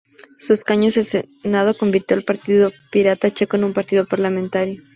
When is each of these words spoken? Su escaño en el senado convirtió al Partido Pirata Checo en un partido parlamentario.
Su 0.39 0.53
escaño 0.53 0.89
en 0.89 0.93
el 0.95 1.05
senado 1.05 1.75
convirtió 1.77 2.17
al 2.17 2.23
Partido 2.23 2.71
Pirata 2.91 3.29
Checo 3.29 3.57
en 3.57 3.65
un 3.65 3.73
partido 3.73 4.07
parlamentario. 4.07 4.81